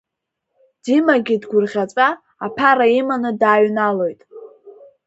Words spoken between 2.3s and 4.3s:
аԥара иманы дааҩналоит.